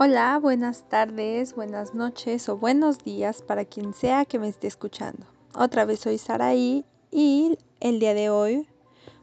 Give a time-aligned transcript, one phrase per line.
[0.00, 5.26] Hola, buenas tardes, buenas noches o buenos días para quien sea que me esté escuchando.
[5.56, 8.68] Otra vez soy Saraí y el día de hoy,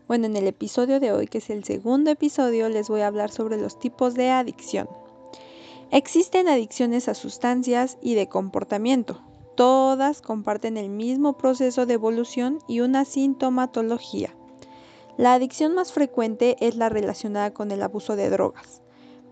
[0.10, 3.32] bueno, en el episodio de hoy, que es el segundo episodio, les voy a hablar
[3.32, 4.90] sobre los tipos de adicción.
[5.92, 9.22] Existen adicciones a sustancias y de comportamiento.
[9.56, 14.36] Todas comparten el mismo proceso de evolución y una sintomatología.
[15.16, 18.82] La adicción más frecuente es la relacionada con el abuso de drogas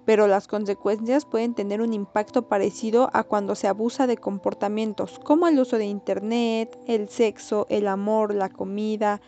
[0.06, 5.48] pero las consecuencias pueden tener un impacto parecido a cuando se abusa de comportamientos como
[5.48, 9.22] el uso de Internet, el sexo, el amor, la comida,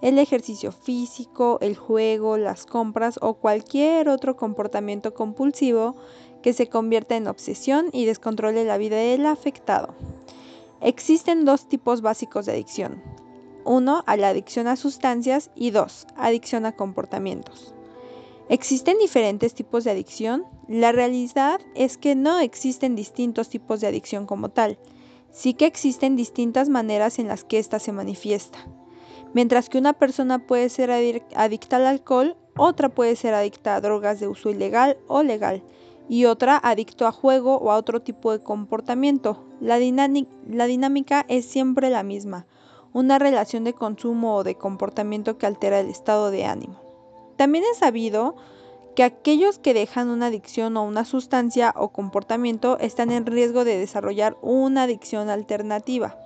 [0.00, 5.96] el ejercicio físico, el juego, las compras o cualquier otro comportamiento compulsivo
[6.42, 9.94] que se convierta en obsesión y descontrole la vida del afectado.
[10.80, 13.00] Existen dos tipos básicos de adicción.
[13.64, 17.72] Uno, a la adicción a sustancias y dos, adicción a comportamientos.
[18.52, 20.44] ¿Existen diferentes tipos de adicción?
[20.68, 24.78] La realidad es que no existen distintos tipos de adicción como tal,
[25.30, 28.58] sí que existen distintas maneras en las que ésta se manifiesta.
[29.32, 30.90] Mientras que una persona puede ser
[31.34, 35.62] adicta al alcohol, otra puede ser adicta a drogas de uso ilegal o legal,
[36.06, 39.46] y otra adicto a juego o a otro tipo de comportamiento.
[39.62, 42.46] La, la dinámica es siempre la misma,
[42.92, 46.81] una relación de consumo o de comportamiento que altera el estado de ánimo.
[47.42, 48.36] También es sabido
[48.94, 53.78] que aquellos que dejan una adicción o una sustancia o comportamiento están en riesgo de
[53.78, 56.16] desarrollar una adicción alternativa.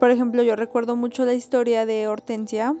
[0.00, 2.74] Por ejemplo, yo recuerdo mucho la historia de Hortensia,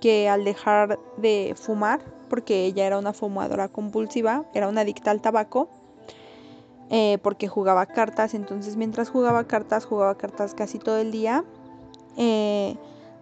[0.00, 5.20] que al dejar de fumar, porque ella era una fumadora compulsiva, era una adicta al
[5.20, 5.68] tabaco,
[6.88, 11.44] eh, porque jugaba cartas, entonces mientras jugaba cartas, jugaba cartas casi todo el día.
[12.16, 12.78] Eh,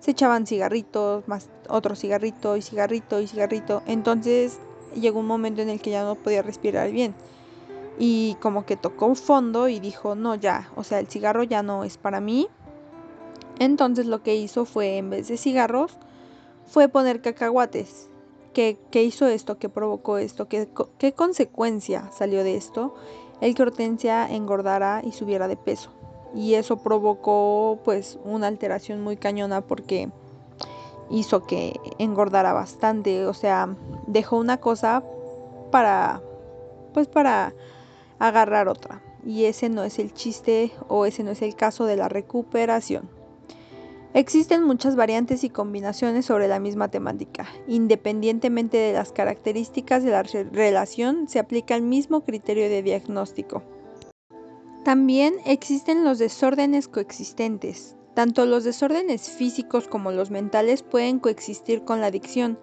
[0.06, 3.82] se echaban cigarritos, más otro cigarrito y cigarrito y cigarrito.
[3.86, 4.60] Entonces
[4.94, 7.12] llegó un momento en el que ya no podía respirar bien.
[7.98, 11.82] Y como que tocó fondo y dijo, no, ya, o sea, el cigarro ya no
[11.82, 12.46] es para mí.
[13.58, 15.98] Entonces lo que hizo fue, en vez de cigarros,
[16.66, 18.08] fue poner cacahuates.
[18.54, 19.58] ¿Qué, qué hizo esto?
[19.58, 20.46] ¿Qué provocó esto?
[20.46, 20.68] ¿Qué,
[20.98, 22.94] ¿Qué consecuencia salió de esto?
[23.40, 25.90] El que Hortensia engordara y subiera de peso
[26.36, 30.10] y eso provocó pues una alteración muy cañona porque
[31.10, 33.74] hizo que engordara bastante, o sea,
[34.06, 35.02] dejó una cosa
[35.70, 36.20] para
[36.92, 37.54] pues para
[38.18, 41.96] agarrar otra y ese no es el chiste o ese no es el caso de
[41.96, 43.08] la recuperación.
[44.14, 47.46] Existen muchas variantes y combinaciones sobre la misma temática.
[47.66, 53.62] Independientemente de las características de la relación, se aplica el mismo criterio de diagnóstico.
[54.86, 57.96] También existen los desórdenes coexistentes.
[58.14, 62.56] Tanto los desórdenes físicos como los mentales pueden coexistir con la adicción,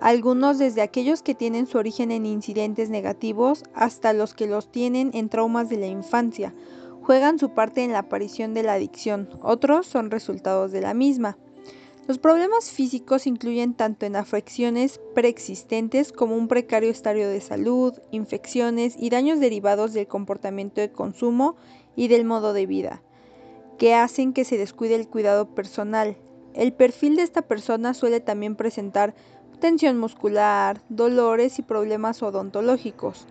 [0.00, 5.10] algunos desde aquellos que tienen su origen en incidentes negativos hasta los que los tienen
[5.12, 6.54] en traumas de la infancia.
[7.02, 11.36] Juegan su parte en la aparición de la adicción, otros son resultados de la misma.
[12.08, 18.94] Los problemas físicos incluyen tanto en afecciones preexistentes como un precario estado de salud, infecciones
[18.98, 21.56] y daños derivados del comportamiento de consumo
[21.96, 23.02] y del modo de vida,
[23.76, 26.16] que hacen que se descuide el cuidado personal.
[26.54, 29.14] El perfil de esta persona suele también presentar
[29.60, 33.26] tensión muscular, dolores y problemas odontológicos.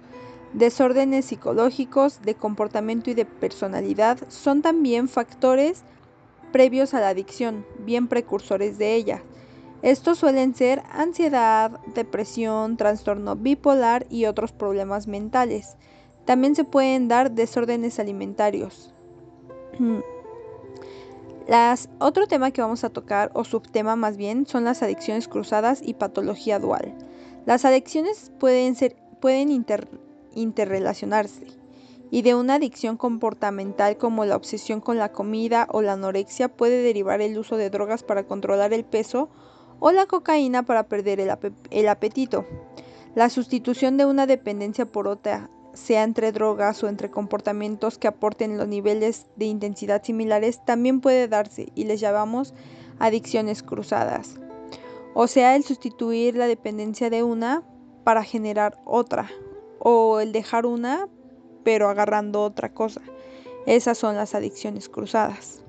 [0.53, 5.83] Desórdenes psicológicos, de comportamiento y de personalidad son también factores
[6.51, 9.23] previos a la adicción, bien precursores de ella.
[9.81, 15.77] Estos suelen ser ansiedad, depresión, trastorno bipolar y otros problemas mentales.
[16.25, 18.93] También se pueden dar desórdenes alimentarios.
[21.47, 25.81] Las, otro tema que vamos a tocar, o subtema más bien, son las adicciones cruzadas
[25.81, 26.93] y patología dual.
[27.45, 29.49] Las adicciones pueden, ser, pueden
[30.35, 31.45] interrelacionarse
[32.09, 36.81] y de una adicción comportamental como la obsesión con la comida o la anorexia puede
[36.81, 39.29] derivar el uso de drogas para controlar el peso
[39.79, 42.45] o la cocaína para perder el, apetito.
[43.15, 48.57] La sustitución de una dependencia por otra, sea entre drogas o entre comportamientos que aporten
[48.57, 52.53] los niveles de intensidad similares, también puede darse y les llamamos
[52.99, 54.39] adicciones cruzadas.
[55.13, 57.63] O sea, el sustituir la dependencia de una
[58.03, 59.29] para generar otra,
[59.79, 61.07] o el dejar una
[61.67, 63.01] pero agarrando otra cosa.
[63.65, 65.59] Esas son las adicciones cruzadas.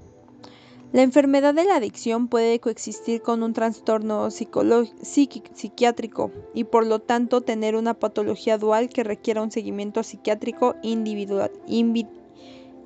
[0.92, 7.40] La enfermedad de la adicción puede coexistir con un trastorno psiquiátrico y por lo tanto
[7.40, 10.76] tener una patología dual que requiera un seguimiento psiquiátrico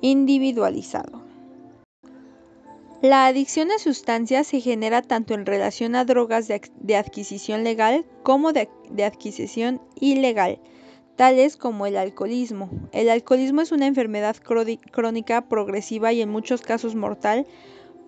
[0.01, 1.21] individualizado.
[3.03, 8.53] La adicción a sustancias se genera tanto en relación a drogas de, adquisición legal como
[8.53, 10.59] de adquisición ilegal
[11.15, 12.69] tales como el alcoholismo.
[12.91, 17.45] El alcoholismo es una enfermedad crónica, progresiva y en muchos casos mortal,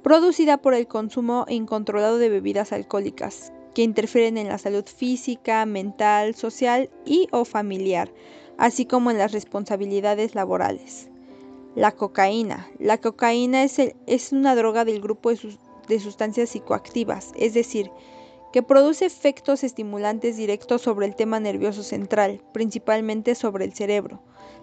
[0.04, 6.36] producida por el consumo incontrolado de bebidas alcohólicas, que interfieren en la salud física, mental,
[6.36, 8.12] social y o familiar,
[8.58, 11.10] así como en las responsabilidades laborales.
[11.76, 12.70] La cocaína.
[12.80, 17.92] La cocaína es, una droga del grupo de sustancias psicoactivas, es decir,
[18.56, 24.22] que produce efectos estimulantes directos sobre el tema nervioso central, principalmente sobre el cerebro.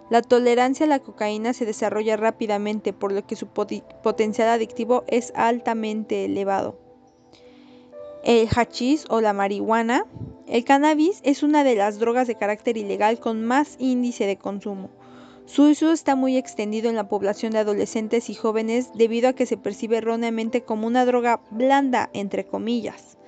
[0.09, 5.31] La tolerancia a la cocaína se desarrolla rápidamente, por lo que su potencial adictivo es
[5.35, 6.75] altamente elevado.
[8.23, 10.07] El hachís o la marihuana.
[10.47, 14.89] El cannabis es una de las drogas de carácter ilegal con más índice de consumo.
[15.45, 19.45] Su uso está muy extendido en la población de adolescentes y jóvenes debido a que
[19.45, 23.19] se percibe erróneamente como una droga blanda, entre comillas.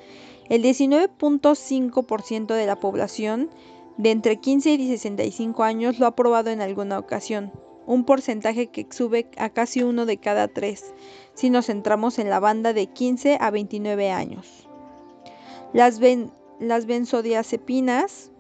[0.50, 3.50] El 19.5% de la población
[3.98, 7.52] de entre 15 y 65 años lo ha probado en alguna ocasión,
[7.88, 10.94] un porcentaje que sube a casi uno de cada tres
[11.34, 14.70] si nos centramos en la banda de 15 a 29 años.
[15.74, 18.32] Las, benzodiazepinas,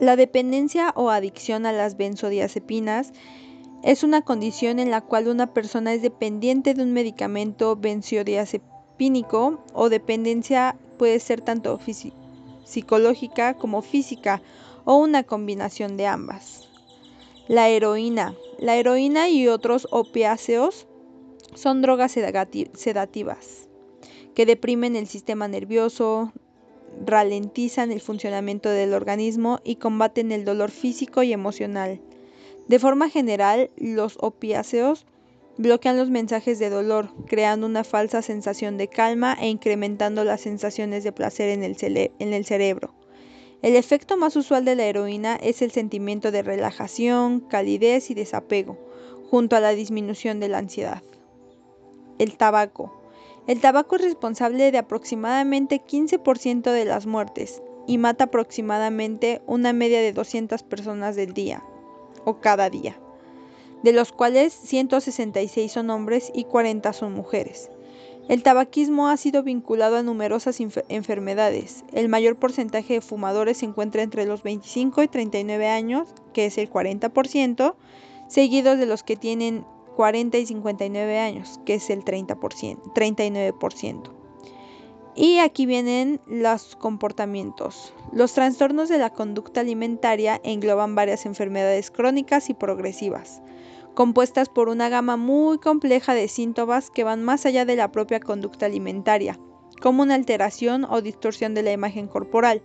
[0.00, 3.12] la dependencia o adicción a las benzodiazepinas
[3.82, 7.76] es una condición en la cual una persona es dependiente de un medicamento
[8.98, 11.78] benzodiazepínico o dependencia puede ser tanto
[12.64, 14.40] psicológica como física
[14.84, 16.68] o una combinación de ambas.
[17.48, 18.34] La heroína.
[18.58, 20.86] La heroína y otros opiáceos
[21.54, 23.68] son drogas sedativas
[24.34, 26.32] que deprimen el sistema nervioso,
[27.04, 32.00] ralentizan el funcionamiento del organismo y combaten el dolor físico y emocional.
[32.66, 35.06] De forma general, los opiáceos
[35.56, 41.04] bloquean los mensajes de dolor, creando una falsa sensación de calma e incrementando las sensaciones
[41.04, 42.94] de placer en el, cerebro.
[43.62, 48.78] El efecto más usual de la heroína es el sentimiento de relajación, calidez y desapego,
[49.30, 51.02] junto a la disminución de la ansiedad.
[52.18, 53.00] El tabaco.
[53.46, 60.00] El tabaco es responsable de aproximadamente 15% de las muertes y mata aproximadamente una media
[60.00, 61.62] de 200 personas del día
[62.24, 62.98] o cada día
[63.84, 67.70] de los cuales 166 son hombres y 40 son mujeres.
[68.30, 70.58] El tabaquismo ha sido vinculado a numerosas
[70.88, 71.84] enfermedades.
[71.92, 76.56] El mayor porcentaje de fumadores se encuentra entre los 25 y 39 años, que es
[76.56, 77.74] el 40%,
[78.26, 79.66] seguidos de los que tienen
[79.96, 84.10] 40 y 59 años, que es el 30%, 39%.
[85.14, 87.92] Y aquí vienen los comportamientos.
[88.12, 93.42] Los trastornos de la conducta alimentaria engloban varias enfermedades crónicas y progresivas
[93.94, 98.20] compuestas por una gama muy compleja de síntomas que van más allá de la propia
[98.20, 99.38] conducta alimentaria,
[99.80, 102.62] como una alteración o distorsión de la imagen corporal,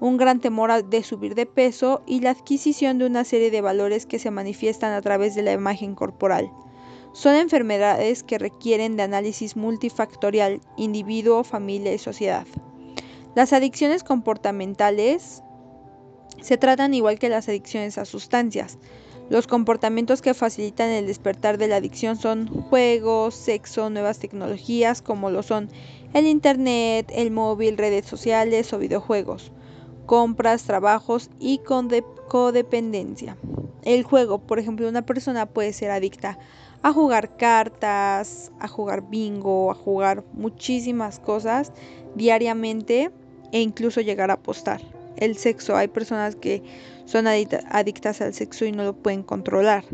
[0.00, 4.06] un gran temor de subir de peso y la adquisición de una serie de valores
[4.06, 6.50] que se manifiestan a través de la imagen corporal.
[7.12, 12.46] Son enfermedades que requieren de análisis multifactorial, individuo, familia y sociedad.
[13.34, 15.42] Las adicciones comportamentales
[16.42, 18.78] se tratan igual que las adicciones a sustancias,
[19.28, 25.30] los comportamientos que facilitan el despertar de la adicción son juegos, sexo, nuevas tecnologías como
[25.30, 25.68] lo son
[26.14, 29.50] el Internet, el móvil, redes sociales o videojuegos,
[30.06, 31.60] compras, trabajos y
[32.28, 33.36] codependencia.
[33.82, 36.38] El juego, por ejemplo, una persona puede ser adicta
[36.82, 41.72] a jugar cartas, a jugar bingo, a jugar muchísimas cosas
[42.14, 43.10] diariamente
[43.50, 45.76] e incluso llegar a apostar el sexo.
[45.76, 46.62] Hay personas que
[47.04, 49.84] son adictas al sexo y no lo pueden controlar.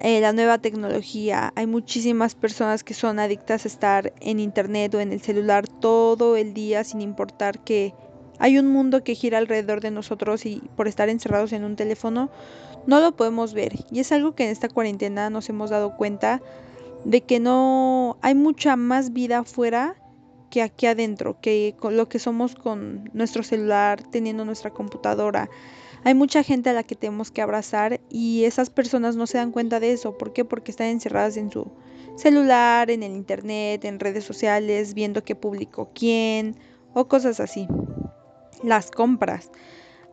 [0.00, 5.00] Eh, la nueva tecnología, hay muchísimas personas que son adictas a estar en internet o
[5.00, 7.94] en el celular todo el día sin importar que
[8.38, 12.30] hay un mundo que gira alrededor de nosotros y por estar encerrados en un teléfono
[12.86, 13.72] no lo podemos ver.
[13.90, 16.42] Y es algo que en esta cuarentena nos hemos dado cuenta
[17.04, 19.96] de que no hay mucha más vida afuera
[20.56, 25.50] que aquí adentro, que con lo que somos con nuestro celular, teniendo nuestra computadora.
[26.02, 29.52] Hay mucha gente a la que tenemos que abrazar y esas personas no se dan
[29.52, 30.16] cuenta de eso.
[30.16, 30.46] ¿Por qué?
[30.46, 31.70] Porque están encerradas en su
[32.16, 36.56] celular, en el internet, en redes sociales, viendo qué publicó quién
[36.94, 37.68] o cosas así.
[38.62, 39.50] Las compras.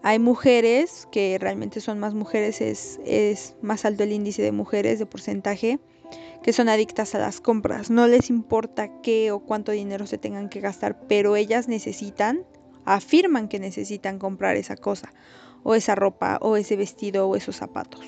[0.02, 5.00] Hay mujeres que realmente son más mujeres, es, es más alto el índice de mujeres
[5.00, 5.80] de porcentaje
[6.44, 7.90] que son adictas a las compras.
[7.90, 12.46] No les importa qué o cuánto dinero se tengan que gastar, pero ellas necesitan,
[12.86, 15.14] afirman que necesitan comprar esa cosa,
[15.64, 18.02] o esa ropa, o ese vestido, o esos zapatos.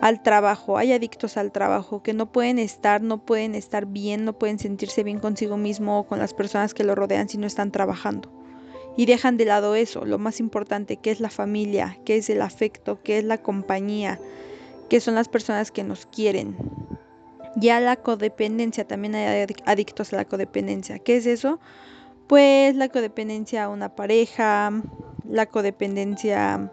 [0.00, 4.34] Al trabajo, hay adictos al trabajo que no pueden estar, no pueden estar bien, no
[4.34, 7.72] pueden sentirse bien consigo mismo o con las personas que lo rodean si no están
[7.72, 8.30] trabajando.
[8.96, 12.40] y dejan de lado eso, lo más importante, que es la familia, que es el
[12.40, 14.20] afecto, que es la compañía,
[14.88, 16.56] que son las personas que nos quieren.
[17.56, 20.98] Ya la codependencia, también hay adictos a la codependencia.
[20.98, 21.60] ¿Qué es eso?
[22.26, 24.72] Pues la codependencia a una pareja,
[25.28, 26.70] la codependencia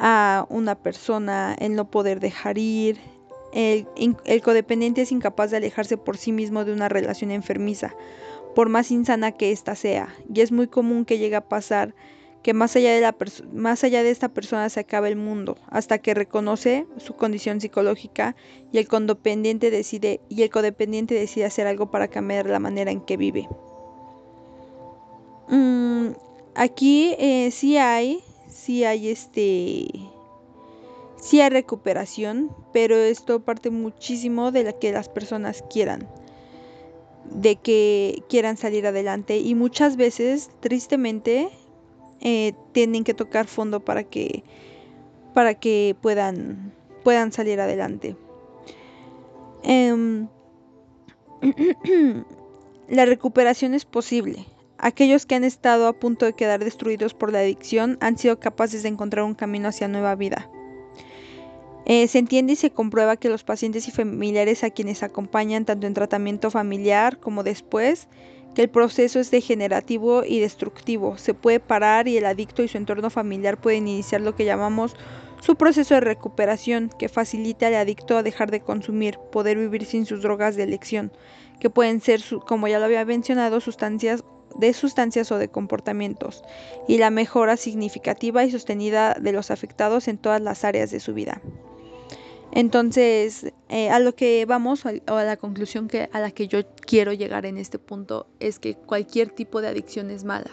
[0.00, 2.98] a una persona, el no poder dejar ir.
[3.52, 3.86] El,
[4.24, 7.94] el codependiente es incapaz de alejarse por sí mismo de una relación enfermiza
[8.54, 10.08] por más insana que ésta sea.
[10.32, 11.94] Y es muy común que llegue a pasar
[12.42, 13.16] que más allá, de la
[13.52, 18.36] más allá de esta persona se acaba el mundo, hasta que reconoce su condición psicológica
[18.72, 23.00] y el codependiente decide, y el codependiente decide hacer algo para cambiar la manera en
[23.00, 23.48] que vive.
[25.48, 26.10] Mm,
[26.54, 29.88] aquí eh, sí hay, sí hay este,
[31.20, 36.08] sí hay recuperación, pero esto parte muchísimo de la que las personas quieran
[37.30, 41.50] de que quieran salir adelante y muchas veces tristemente
[42.20, 44.44] eh, tienen que tocar fondo para que
[45.34, 46.72] para que puedan
[47.04, 48.16] puedan salir adelante.
[49.62, 50.28] Em,
[52.88, 54.46] la recuperación es posible.
[54.78, 58.82] Aquellos que han estado a punto de quedar destruidos por la adicción han sido capaces
[58.82, 60.48] de encontrar un camino hacia nueva vida.
[61.84, 65.86] Eh, se entiende y se comprueba que los pacientes y familiares a quienes acompañan tanto
[65.86, 68.08] en tratamiento familiar como después,
[68.54, 71.18] que el proceso es degenerativo y destructivo.
[71.18, 74.96] Se puede parar y el adicto y su entorno familiar pueden iniciar lo que llamamos
[75.40, 80.04] su proceso de recuperación, que facilita al adicto a dejar de consumir, poder vivir sin
[80.04, 81.12] sus drogas de elección,
[81.60, 84.24] que pueden ser, como ya lo había mencionado, sustancias
[84.56, 86.42] de sustancias o de comportamientos,
[86.88, 91.14] y la mejora significativa y sostenida de los afectados en todas las áreas de su
[91.14, 91.40] vida.
[92.52, 96.60] Entonces, eh, a lo que vamos, o a la conclusión que, a la que yo
[96.86, 100.50] quiero llegar en este punto, es que cualquier tipo de adicción es mala.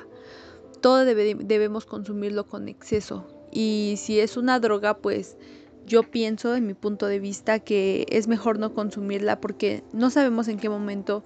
[0.82, 3.26] Todo debemos consumirlo con exceso.
[3.52, 5.38] Y si es una droga, pues
[5.86, 10.48] yo pienso, en mi punto de vista, que es mejor no consumirla porque no sabemos
[10.48, 11.24] en qué momento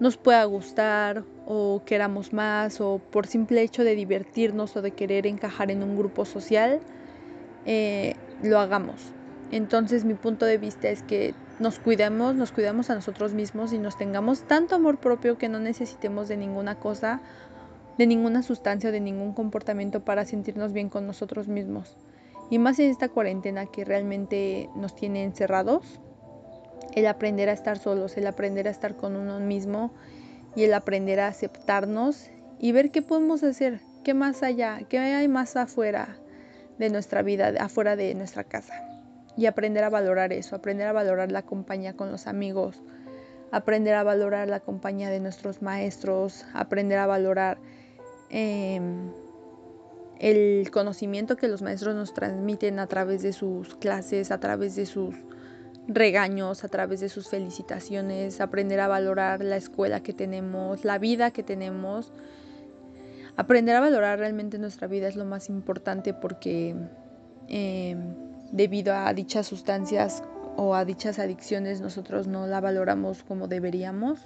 [0.00, 5.26] nos pueda gustar o queramos más o por simple hecho de divertirnos o de querer
[5.26, 6.80] encajar en un grupo social,
[7.64, 9.12] eh, lo hagamos.
[9.52, 13.78] Entonces mi punto de vista es que nos cuidemos, nos cuidamos a nosotros mismos y
[13.78, 17.20] nos tengamos tanto amor propio que no necesitemos de ninguna cosa,
[17.98, 21.98] de ninguna sustancia o de ningún comportamiento para sentirnos bien con nosotros mismos.
[22.48, 26.00] Y más en esta cuarentena que realmente nos tiene encerrados,
[26.94, 29.92] el aprender a estar solos, el aprender a estar con uno mismo
[30.56, 35.28] y el aprender a aceptarnos y ver qué podemos hacer, qué más allá, qué hay
[35.28, 36.16] más afuera
[36.78, 38.91] de nuestra vida, afuera de nuestra casa
[39.36, 42.82] y aprender a valorar eso, aprender a valorar la compañía con los amigos,
[43.50, 47.58] aprender a valorar la compañía de nuestros maestros, aprender a valorar
[48.30, 49.10] em,
[50.18, 54.86] el conocimiento que los maestros nos transmiten a través de sus clases, a través de
[54.86, 55.14] sus
[55.88, 61.30] regaños, a través de sus felicitaciones, aprender a valorar la escuela que tenemos, la vida
[61.30, 62.12] que tenemos.
[63.36, 66.76] Aprender a valorar realmente nuestra vida es lo más importante porque
[67.48, 70.22] em, debido a dichas sustancias
[70.56, 74.20] o a dichas adicciones nosotros no la valoramos como deberíamos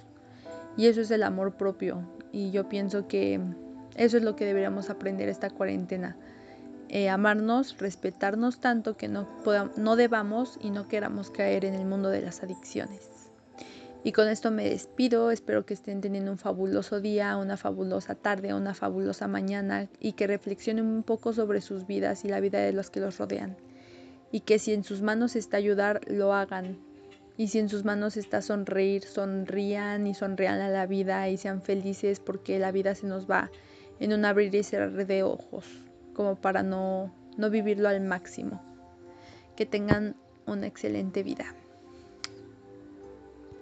[0.76, 2.02] y eso es el amor propio
[2.32, 3.40] y yo pienso que
[3.96, 6.16] eso es lo que deberíamos aprender esta cuarentena.
[6.88, 9.26] Eh, amarnos, respetarnos tanto que no,
[9.76, 13.10] no debamos y no queramos caer en el mundo de las adicciones.
[14.04, 18.54] Y con esto me despido, espero que estén teniendo un fabuloso día, una fabulosa tarde,
[18.54, 22.72] una fabulosa mañana y que reflexionen un poco sobre sus vidas y la vida de
[22.72, 23.56] los que los rodean
[24.32, 26.78] y que si en sus manos está ayudar, lo hagan.
[27.36, 31.62] Y si en sus manos está sonreír, sonrían y sonrían a la vida y sean
[31.62, 33.50] felices porque la vida se nos va
[34.00, 35.66] en un abrir y cerrar de ojos,
[36.14, 38.62] como para no, no vivirlo al máximo.
[39.54, 40.16] Que tengan
[40.46, 41.54] una excelente vida.